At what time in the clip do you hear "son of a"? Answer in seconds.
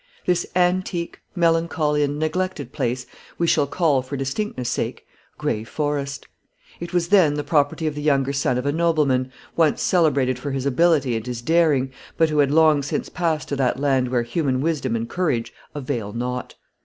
8.33-8.71